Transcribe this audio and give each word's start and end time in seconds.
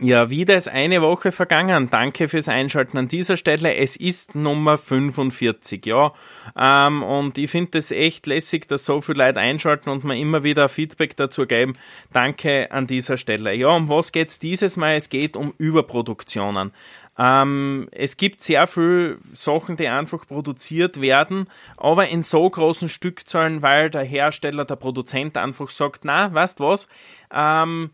Ja, 0.00 0.28
wieder 0.28 0.56
ist 0.56 0.66
eine 0.66 1.02
Woche 1.02 1.30
vergangen. 1.30 1.88
Danke 1.88 2.26
fürs 2.26 2.48
Einschalten 2.48 2.98
an 2.98 3.06
dieser 3.06 3.36
Stelle. 3.36 3.76
Es 3.76 3.94
ist 3.94 4.34
Nummer 4.34 4.76
45, 4.76 5.86
ja. 5.86 6.12
Ähm, 6.58 7.04
und 7.04 7.38
ich 7.38 7.48
finde 7.48 7.78
es 7.78 7.92
echt 7.92 8.26
lässig, 8.26 8.66
dass 8.66 8.86
so 8.86 9.00
viele 9.00 9.24
Leute 9.24 9.38
einschalten 9.38 9.90
und 9.90 10.02
mir 10.02 10.18
immer 10.18 10.42
wieder 10.42 10.68
Feedback 10.68 11.16
dazu 11.16 11.46
geben. 11.46 11.74
Danke 12.12 12.72
an 12.72 12.88
dieser 12.88 13.16
Stelle. 13.18 13.54
Ja, 13.54 13.68
um 13.68 13.88
was 13.88 14.10
geht's 14.10 14.40
dieses 14.40 14.76
Mal? 14.76 14.96
Es 14.96 15.10
geht 15.10 15.36
um 15.36 15.54
Überproduktionen. 15.58 16.72
Ähm, 17.16 17.88
es 17.92 18.16
gibt 18.16 18.42
sehr 18.42 18.66
viele 18.66 19.18
Sachen, 19.32 19.76
die 19.76 19.86
einfach 19.86 20.26
produziert 20.26 21.00
werden, 21.00 21.48
aber 21.76 22.08
in 22.08 22.24
so 22.24 22.50
großen 22.50 22.88
Stückzahlen, 22.88 23.62
weil 23.62 23.90
der 23.90 24.02
Hersteller, 24.02 24.64
der 24.64 24.74
Produzent 24.74 25.36
einfach 25.36 25.70
sagt, 25.70 26.04
na, 26.04 26.34
weißt 26.34 26.58
was, 26.58 26.88
ähm, 27.32 27.90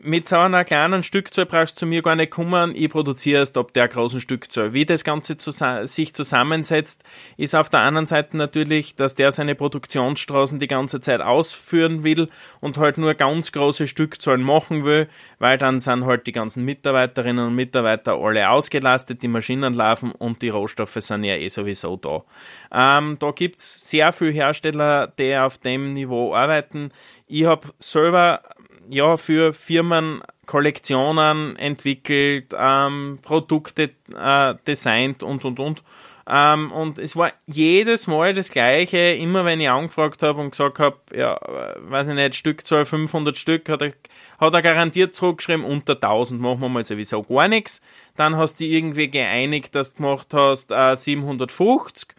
mit 0.00 0.28
so 0.28 0.36
einer 0.36 0.64
kleinen 0.64 1.02
Stückzahl 1.02 1.46
brauchst 1.46 1.76
du 1.76 1.80
zu 1.80 1.86
mir 1.86 2.02
gar 2.02 2.14
nicht 2.14 2.30
kommen, 2.30 2.74
ich 2.74 2.90
produziere 2.90 3.40
es 3.40 3.56
ab 3.56 3.72
der 3.72 3.88
großen 3.88 4.20
Stückzahl. 4.20 4.74
Wie 4.74 4.84
das 4.84 5.02
Ganze 5.02 5.36
zus 5.38 5.62
sich 5.84 6.14
zusammensetzt, 6.14 7.04
ist 7.36 7.54
auf 7.54 7.70
der 7.70 7.80
anderen 7.80 8.04
Seite 8.04 8.36
natürlich, 8.36 8.96
dass 8.96 9.14
der 9.14 9.30
seine 9.30 9.54
Produktionsstraßen 9.54 10.58
die 10.58 10.66
ganze 10.66 11.00
Zeit 11.00 11.22
ausführen 11.22 12.04
will 12.04 12.28
und 12.60 12.76
halt 12.76 12.98
nur 12.98 13.14
ganz 13.14 13.52
große 13.52 13.86
Stückzahlen 13.86 14.42
machen 14.42 14.84
will, 14.84 15.08
weil 15.38 15.56
dann 15.56 15.80
sind 15.80 16.04
halt 16.04 16.26
die 16.26 16.32
ganzen 16.32 16.64
Mitarbeiterinnen 16.64 17.46
und 17.46 17.54
Mitarbeiter 17.54 18.14
alle 18.14 18.50
ausgelastet, 18.50 19.22
die 19.22 19.28
Maschinen 19.28 19.72
laufen 19.72 20.12
und 20.12 20.42
die 20.42 20.50
Rohstoffe 20.50 20.96
sind 20.98 21.24
ja 21.24 21.36
eh 21.36 21.48
sowieso 21.48 21.96
da. 21.96 22.24
Ähm, 22.72 23.16
da 23.20 23.30
gibt's 23.30 23.88
sehr 23.88 24.12
viele 24.12 24.32
Hersteller, 24.32 25.06
die 25.06 25.36
auf 25.36 25.58
dem 25.58 25.92
Niveau 25.92 26.34
arbeiten. 26.34 26.90
Ich 27.26 27.46
habe 27.46 27.68
selber 27.78 28.42
ja, 28.88 29.16
für 29.16 29.52
Firmen 29.52 30.22
Kollektionen 30.46 31.56
entwickelt, 31.56 32.54
ähm, 32.56 33.18
Produkte 33.22 33.90
äh, 34.14 34.54
designt 34.66 35.22
und, 35.22 35.44
und, 35.44 35.58
und. 35.58 35.82
Ähm, 36.26 36.72
und 36.72 36.98
es 36.98 37.16
war 37.16 37.32
jedes 37.46 38.06
Mal 38.06 38.32
das 38.32 38.50
Gleiche, 38.50 38.98
immer 38.98 39.44
wenn 39.44 39.60
ich 39.60 39.68
angefragt 39.68 40.22
habe 40.22 40.40
und 40.40 40.50
gesagt 40.50 40.78
habe, 40.78 40.96
ja, 41.14 41.38
weiß 41.78 42.08
ich 42.08 42.14
nicht, 42.14 42.34
Stückzahl 42.34 42.86
500 42.86 43.36
Stück, 43.36 43.68
hat 43.68 43.82
er, 43.82 43.92
hat 44.40 44.54
er 44.54 44.62
garantiert 44.62 45.14
zurückgeschrieben, 45.14 45.64
unter 45.64 45.94
1000 45.94 46.40
machen 46.40 46.60
wir 46.60 46.68
mal 46.70 46.84
sowieso 46.84 47.22
gar 47.22 47.48
nichts. 47.48 47.82
Dann 48.16 48.36
hast 48.36 48.60
du 48.60 48.64
irgendwie 48.64 49.10
geeinigt, 49.10 49.74
dass 49.74 49.94
du 49.94 50.02
gemacht 50.02 50.28
hast 50.32 50.72
äh, 50.72 50.96
750 50.96 52.14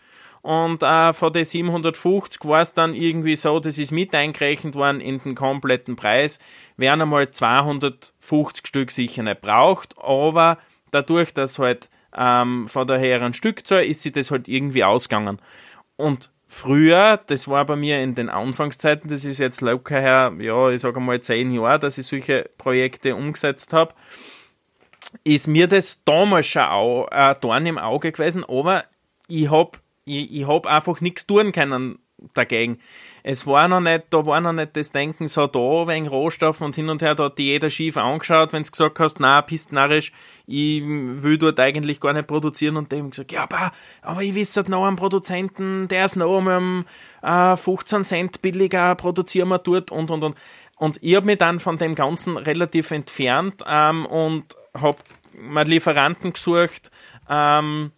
und 0.45 0.83
äh, 0.83 1.11
von 1.11 1.33
den 1.33 1.43
750 1.43 2.45
war 2.45 2.61
es 2.61 2.75
dann 2.75 2.93
irgendwie 2.93 3.35
so, 3.35 3.59
das 3.59 3.79
ist 3.79 3.91
mit 3.91 4.13
eingerechnet 4.13 4.75
worden 4.75 5.01
in 5.01 5.17
den 5.17 5.33
kompletten 5.33 5.95
Preis, 5.95 6.37
werden 6.77 7.01
einmal 7.01 7.31
250 7.31 8.67
Stück 8.67 8.91
sicher 8.91 9.23
nicht 9.23 9.41
braucht, 9.41 9.97
aber 9.97 10.59
dadurch, 10.91 11.33
dass 11.33 11.57
halt 11.57 11.89
ähm, 12.15 12.67
von 12.67 12.85
der 12.85 12.99
höheren 12.99 13.33
Stückzahl 13.33 13.85
ist 13.85 14.03
sie 14.03 14.11
das 14.11 14.29
halt 14.29 14.47
irgendwie 14.47 14.83
ausgegangen. 14.83 15.41
Und 15.95 16.29
früher, 16.47 17.19
das 17.25 17.47
war 17.47 17.65
bei 17.65 17.75
mir 17.75 18.03
in 18.03 18.13
den 18.13 18.29
Anfangszeiten, 18.29 19.09
das 19.09 19.25
ist 19.25 19.39
jetzt 19.39 19.61
locker 19.61 19.99
her, 19.99 20.31
ja, 20.37 20.69
ich 20.69 20.81
sage 20.81 20.99
mal 20.99 21.19
zehn 21.21 21.51
Jahre, 21.53 21.79
dass 21.79 21.97
ich 21.97 22.05
solche 22.05 22.51
Projekte 22.59 23.15
umgesetzt 23.15 23.73
habe, 23.73 23.95
ist 25.23 25.47
mir 25.47 25.67
das 25.67 26.03
damals 26.03 26.45
schon 26.45 26.61
auch 26.61 27.07
äh, 27.09 27.33
Dorn 27.41 27.65
im 27.65 27.79
Auge 27.79 28.11
gewesen, 28.11 28.45
aber 28.47 28.83
ich 29.27 29.49
habe 29.49 29.79
ich, 30.05 30.31
ich 30.31 30.47
habe 30.47 30.69
einfach 30.69 31.01
nichts 31.01 31.27
tun 31.27 31.51
können 31.51 31.99
dagegen. 32.33 32.79
Es 33.23 33.45
war 33.45 33.67
noch 33.67 33.81
nicht, 33.81 34.05
da 34.11 34.25
war 34.25 34.39
noch 34.39 34.53
nicht 34.53 34.75
das 34.75 34.91
Denken 34.91 35.27
so 35.27 35.47
da 35.47 35.87
wegen 35.87 36.07
Rohstoff 36.07 36.61
und 36.61 36.75
hin 36.75 36.89
und 36.89 37.01
her, 37.01 37.15
da 37.15 37.25
hat 37.25 37.37
die 37.37 37.47
jeder 37.47 37.69
schief 37.69 37.97
angeschaut, 37.97 38.53
wenn 38.53 38.63
du 38.63 38.71
gesagt 38.71 38.99
hast, 38.99 39.19
na, 39.19 39.41
bist 39.41 39.71
narrisch, 39.71 40.11
ich 40.45 40.83
will 40.85 41.37
dort 41.37 41.59
eigentlich 41.59 41.99
gar 41.99 42.13
nicht 42.13 42.27
produzieren 42.27 42.77
und 42.77 42.91
dem 42.91 43.09
gesagt, 43.09 43.31
ja, 43.31 43.43
aber, 43.43 43.71
aber 44.01 44.21
ich 44.21 44.35
wisse 44.35 44.61
noch 44.69 44.85
einen 44.85 44.95
Produzenten, 44.95 45.87
der 45.87 46.05
ist 46.05 46.15
noch 46.15 46.37
um 46.37 46.85
äh, 47.21 47.55
15 47.55 48.03
Cent 48.03 48.41
billiger, 48.41 48.95
produzieren 48.95 49.49
wir 49.49 49.59
dort 49.59 49.91
und 49.91 50.11
und 50.11 50.23
und. 50.23 50.35
Und 50.77 51.01
ich 51.01 51.15
habe 51.15 51.25
mich 51.25 51.37
dann 51.37 51.59
von 51.59 51.77
dem 51.77 51.95
Ganzen 51.95 52.37
relativ 52.37 52.91
entfernt 52.91 53.63
ähm, 53.65 54.05
und 54.05 54.55
habe 54.73 54.97
mir 55.33 55.63
Lieferanten 55.63 56.33
gesucht, 56.33 56.91
ähm, 57.29 57.91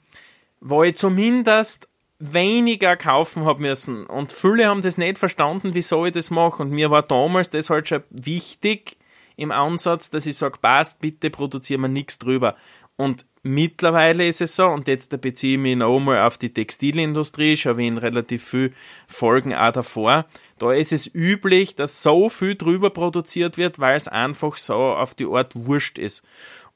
wo 0.60 0.84
ich 0.84 0.96
zumindest 0.96 1.88
weniger 2.20 2.96
kaufen 2.98 3.46
habe 3.46 3.62
müssen. 3.62 4.06
Und 4.06 4.32
viele 4.32 4.68
haben 4.68 4.82
das 4.82 4.98
nicht 4.98 5.18
verstanden, 5.18 5.74
wieso 5.74 6.06
ich 6.06 6.14
das 6.14 6.32
mache. 6.32 6.64
Und 6.64 6.72
mir 6.72 6.90
war 6.90 7.04
damals 7.04 7.50
das 7.50 7.70
halt 7.70 7.88
schon 7.88 8.04
wichtig 8.10 8.98
im 9.36 9.52
Ansatz, 9.52 10.10
dass 10.10 10.26
ich 10.26 10.36
sage, 10.36 10.58
passt, 10.60 11.02
bitte 11.02 11.30
produzieren 11.30 11.82
wir 11.82 11.88
nichts 11.88 12.18
drüber. 12.18 12.56
Und 12.96 13.28
mittlerweile 13.44 14.28
ist 14.28 14.42
es 14.42 14.56
so, 14.56 14.66
und 14.66 14.88
jetzt 14.88 15.22
beziehe 15.22 15.54
ich 15.54 15.62
mich 15.62 15.76
noch 15.76 15.96
einmal 15.96 16.22
auf 16.22 16.40
die 16.40 16.52
Textilindustrie, 16.52 17.56
schon 17.56 17.78
wie 17.78 17.88
in 17.88 18.00
relativ 18.00 18.44
viel 18.44 18.74
Folgen 19.08 19.54
auch 19.54 19.72
davor, 19.72 20.26
da 20.58 20.74
ist 20.74 20.92
es 20.92 21.14
üblich, 21.14 21.76
dass 21.76 22.02
so 22.02 22.30
viel 22.30 22.56
drüber 22.56 22.90
produziert 22.90 23.58
wird, 23.58 23.78
weil 23.78 23.96
es 23.96 24.08
einfach 24.08 24.58
so 24.58 24.74
auf 24.74 25.14
die 25.14 25.28
Art 25.28 25.54
wurscht 25.56 26.00
ist. 26.00 26.26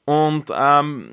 Und 0.04 0.52
ähm, 0.54 1.10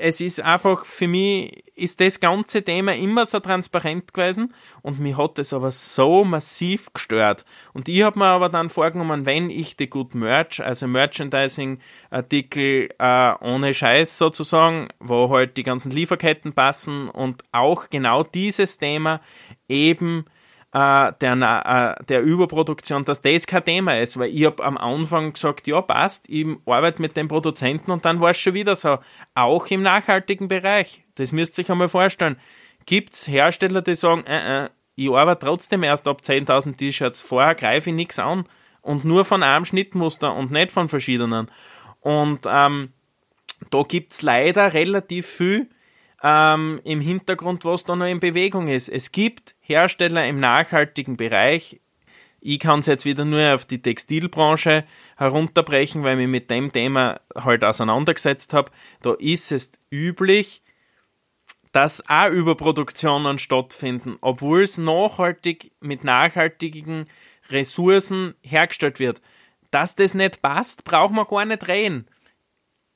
es 0.00 0.20
ist 0.20 0.40
einfach 0.40 0.84
für 0.84 1.08
mich 1.08 1.64
ist 1.82 2.00
das 2.00 2.20
ganze 2.20 2.62
Thema 2.62 2.94
immer 2.94 3.26
so 3.26 3.40
transparent 3.40 4.14
gewesen 4.14 4.54
und 4.82 5.00
mich 5.00 5.16
hat 5.16 5.38
das 5.38 5.52
aber 5.52 5.70
so 5.70 6.24
massiv 6.24 6.92
gestört. 6.92 7.44
Und 7.72 7.88
ich 7.88 8.02
habe 8.02 8.18
mir 8.18 8.26
aber 8.26 8.48
dann 8.48 8.68
vorgenommen, 8.68 9.26
wenn 9.26 9.50
ich 9.50 9.76
die 9.76 9.90
Good 9.90 10.14
Merch, 10.14 10.62
also 10.62 10.86
Merchandising-Artikel 10.86 12.90
äh, 12.98 13.32
ohne 13.40 13.74
Scheiß 13.74 14.18
sozusagen, 14.18 14.88
wo 15.00 15.28
halt 15.30 15.56
die 15.56 15.64
ganzen 15.64 15.92
Lieferketten 15.92 16.52
passen 16.52 17.08
und 17.08 17.42
auch 17.52 17.90
genau 17.90 18.22
dieses 18.22 18.78
Thema 18.78 19.20
eben 19.68 20.24
äh, 20.72 21.12
der, 21.20 21.96
äh, 22.00 22.04
der 22.04 22.22
Überproduktion, 22.22 23.04
dass 23.04 23.22
das 23.22 23.46
kein 23.46 23.64
Thema 23.64 23.98
ist, 23.98 24.18
weil 24.18 24.30
ich 24.30 24.46
habe 24.46 24.64
am 24.64 24.78
Anfang 24.78 25.32
gesagt, 25.32 25.66
ja 25.66 25.82
passt, 25.82 26.28
ich 26.28 26.46
arbeite 26.66 27.02
mit 27.02 27.16
dem 27.16 27.28
Produzenten 27.28 27.90
und 27.90 28.04
dann 28.04 28.20
war 28.20 28.30
es 28.30 28.38
schon 28.38 28.54
wieder 28.54 28.74
so, 28.74 28.98
auch 29.34 29.66
im 29.66 29.82
nachhaltigen 29.82 30.48
Bereich, 30.48 31.04
das 31.16 31.32
müsst 31.32 31.58
ihr 31.58 31.64
euch 31.64 31.70
einmal 31.70 31.88
vorstellen, 31.88 32.36
gibt 32.86 33.12
es 33.12 33.28
Hersteller, 33.28 33.82
die 33.82 33.94
sagen, 33.94 34.24
äh, 34.26 34.64
äh, 34.64 34.68
ich 34.94 35.10
arbeite 35.10 35.46
trotzdem 35.46 35.82
erst 35.82 36.08
ab 36.08 36.20
10.000 36.22 36.76
T-Shirts, 36.76 37.20
vorher 37.20 37.54
greife 37.54 37.90
ich 37.90 37.96
nichts 37.96 38.18
an. 38.18 38.44
Und 38.82 39.04
nur 39.04 39.24
von 39.24 39.42
einem 39.42 39.64
Schnittmuster 39.64 40.34
und 40.34 40.50
nicht 40.50 40.72
von 40.72 40.88
verschiedenen. 40.88 41.48
Und 42.00 42.40
ähm, 42.46 42.92
da 43.70 43.82
gibt 43.82 44.12
es 44.12 44.22
leider 44.22 44.74
relativ 44.74 45.26
viel 45.26 45.70
ähm, 46.22 46.80
im 46.84 47.00
Hintergrund, 47.00 47.64
was 47.64 47.84
da 47.84 47.96
noch 47.96 48.06
in 48.06 48.20
Bewegung 48.20 48.68
ist. 48.68 48.88
Es 48.88 49.12
gibt 49.12 49.54
Hersteller 49.60 50.26
im 50.26 50.38
nachhaltigen 50.38 51.16
Bereich. 51.16 51.80
Ich 52.40 52.58
kann 52.58 52.80
es 52.80 52.86
jetzt 52.86 53.04
wieder 53.04 53.24
nur 53.24 53.54
auf 53.54 53.66
die 53.66 53.82
Textilbranche 53.82 54.84
herunterbrechen, 55.16 56.02
weil 56.02 56.12
ich 56.12 56.26
mich 56.26 56.28
mit 56.28 56.50
dem 56.50 56.72
Thema 56.72 57.20
halt 57.36 57.64
auseinandergesetzt 57.64 58.52
habe. 58.52 58.70
Da 59.02 59.14
ist 59.14 59.52
es 59.52 59.72
üblich, 59.92 60.62
dass 61.72 62.08
auch 62.08 62.30
Überproduktionen 62.30 63.38
stattfinden, 63.38 64.18
obwohl 64.20 64.62
es 64.62 64.78
nachhaltig 64.78 65.72
mit 65.80 66.04
nachhaltigen 66.04 67.06
Ressourcen 67.48 68.34
hergestellt 68.42 68.98
wird. 68.98 69.22
Dass 69.70 69.94
das 69.94 70.14
nicht 70.14 70.42
passt, 70.42 70.84
braucht 70.84 71.14
man 71.14 71.26
gar 71.26 71.44
nicht 71.44 71.66
reden. 71.68 72.06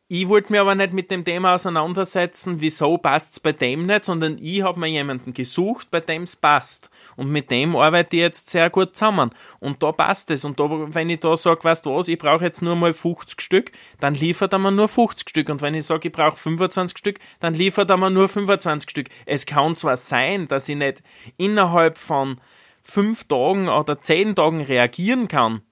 Ich 0.09 0.28
wollte 0.28 0.53
mir 0.53 0.61
aber 0.61 0.77
nicht 0.77 0.93
mit 0.93 1.11
dem 1.11 1.25
Thema 1.25 1.55
auseinandersetzen, 1.55 2.61
wieso 2.61 2.97
passt 2.97 3.33
es 3.33 3.41
bei 3.41 3.50
dem 3.50 3.87
nicht, 3.87 4.05
sondern 4.05 4.39
ich 4.41 4.62
habe 4.62 4.78
mir 4.78 4.87
jemanden 4.87 5.34
gesucht, 5.34 5.91
bei 5.91 5.99
dem 5.99 6.22
es 6.22 6.37
passt. 6.37 6.93
Und 7.17 7.33
mit 7.33 7.50
dem 7.50 7.75
arbeite 7.75 8.15
ich 8.15 8.22
jetzt 8.22 8.50
sehr 8.50 8.71
gut 8.71 8.94
zusammen. 8.94 9.31
Und 9.59 9.83
da 9.83 9.91
passt 9.91 10.31
es. 10.31 10.44
Und 10.44 10.61
da, 10.61 10.69
wenn 10.71 11.11
ich 11.11 11.19
da 11.19 11.37
sage, 11.37 11.65
weißt 11.65 11.87
du 11.87 11.97
was, 11.97 12.06
ich 12.06 12.19
brauche 12.19 12.44
jetzt 12.44 12.62
nur 12.62 12.77
mal 12.77 12.93
50 12.93 13.41
Stück, 13.41 13.72
dann 13.99 14.15
liefert 14.15 14.53
er 14.53 14.61
mir 14.61 14.71
nur 14.71 14.87
50 14.87 15.29
Stück. 15.29 15.49
Und 15.49 15.61
wenn 15.61 15.75
ich 15.75 15.87
sage, 15.87 16.06
ich 16.06 16.14
brauche 16.14 16.37
25 16.37 16.97
Stück, 16.97 17.19
dann 17.41 17.55
liefert 17.55 17.91
er 17.91 17.97
mir 17.97 18.11
nur 18.11 18.29
25 18.29 18.88
Stück. 18.88 19.08
Es 19.25 19.44
kann 19.44 19.76
zwar 19.76 19.97
sein, 19.97 20.47
dass 20.47 20.69
ich 20.69 20.76
nicht 20.76 21.03
innerhalb 21.37 21.99
von 21.99 22.41
fünf 22.81 23.25
Tagen 23.25 23.69
oder 23.69 24.00
zehn 24.00 24.37
Tagen 24.37 24.61
reagieren 24.61 25.26
kann, 25.26 25.62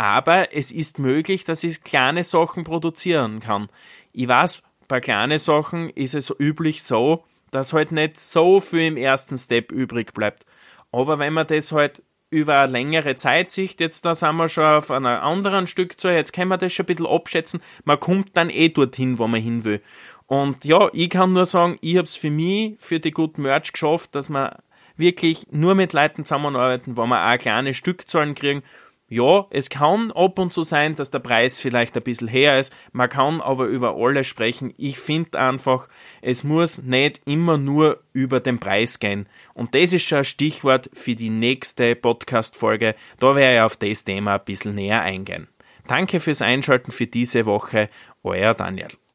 aber 0.00 0.54
es 0.54 0.72
ist 0.72 0.98
möglich, 0.98 1.44
dass 1.44 1.62
ich 1.62 1.84
kleine 1.84 2.24
Sachen 2.24 2.64
produzieren 2.64 3.40
kann. 3.40 3.68
Ich 4.14 4.26
weiß, 4.26 4.62
bei 4.88 4.98
kleinen 4.98 5.38
Sachen 5.38 5.90
ist 5.90 6.14
es 6.14 6.34
üblich 6.40 6.82
so, 6.82 7.22
dass 7.50 7.74
halt 7.74 7.92
nicht 7.92 8.18
so 8.18 8.60
viel 8.60 8.86
im 8.86 8.96
ersten 8.96 9.36
Step 9.36 9.70
übrig 9.70 10.14
bleibt. 10.14 10.46
Aber 10.90 11.18
wenn 11.18 11.34
man 11.34 11.46
das 11.46 11.72
halt 11.72 12.02
über 12.30 12.60
eine 12.60 12.72
längere 12.72 13.16
Zeit 13.16 13.50
sieht, 13.50 13.78
jetzt 13.78 14.06
da 14.06 14.14
sind 14.14 14.36
wir 14.36 14.48
schon 14.48 14.64
auf 14.64 14.90
einer 14.90 15.20
anderen 15.20 15.66
Stückzahl, 15.66 16.14
jetzt 16.14 16.32
können 16.32 16.48
wir 16.48 16.56
das 16.56 16.72
schon 16.72 16.84
ein 16.84 16.96
bisschen 16.96 17.06
abschätzen, 17.06 17.60
man 17.84 18.00
kommt 18.00 18.34
dann 18.38 18.48
eh 18.48 18.70
dorthin, 18.70 19.18
wo 19.18 19.26
man 19.26 19.42
hin 19.42 19.64
will. 19.64 19.82
Und 20.26 20.64
ja, 20.64 20.88
ich 20.94 21.10
kann 21.10 21.34
nur 21.34 21.44
sagen, 21.44 21.76
ich 21.82 21.98
habe 21.98 22.06
es 22.06 22.16
für 22.16 22.30
mich, 22.30 22.76
für 22.78 23.00
die 23.00 23.10
Good 23.10 23.36
Merch 23.36 23.72
geschafft, 23.72 24.14
dass 24.14 24.30
wir 24.30 24.60
wirklich 24.96 25.46
nur 25.50 25.74
mit 25.74 25.92
Leuten 25.92 26.24
zusammenarbeiten, 26.24 26.96
wo 26.96 27.04
wir 27.04 27.30
auch 27.30 27.38
kleine 27.38 27.74
Stückzahlen 27.74 28.34
kriegen 28.34 28.62
ja, 29.12 29.46
es 29.50 29.70
kann 29.70 30.12
ab 30.12 30.38
und 30.38 30.52
zu 30.52 30.62
sein, 30.62 30.94
dass 30.94 31.10
der 31.10 31.18
Preis 31.18 31.58
vielleicht 31.58 31.96
ein 31.96 32.04
bisschen 32.04 32.30
höher 32.30 32.60
ist. 32.60 32.72
Man 32.92 33.08
kann 33.08 33.40
aber 33.40 33.64
über 33.64 33.96
alles 33.96 34.28
sprechen. 34.28 34.72
Ich 34.76 35.00
finde 35.00 35.40
einfach, 35.40 35.88
es 36.22 36.44
muss 36.44 36.84
nicht 36.84 37.20
immer 37.26 37.58
nur 37.58 38.04
über 38.12 38.38
den 38.38 38.60
Preis 38.60 39.00
gehen. 39.00 39.28
Und 39.52 39.74
das 39.74 39.92
ist 39.92 40.04
schon 40.04 40.18
ein 40.18 40.24
Stichwort 40.24 40.90
für 40.92 41.16
die 41.16 41.30
nächste 41.30 41.96
Podcast-Folge. 41.96 42.94
Da 43.18 43.34
werde 43.34 43.56
ich 43.56 43.62
auf 43.62 43.76
das 43.76 44.04
Thema 44.04 44.34
ein 44.34 44.44
bisschen 44.44 44.76
näher 44.76 45.02
eingehen. 45.02 45.48
Danke 45.88 46.20
fürs 46.20 46.40
Einschalten 46.40 46.92
für 46.92 47.08
diese 47.08 47.46
Woche. 47.46 47.90
Euer 48.22 48.54
Daniel. 48.54 49.00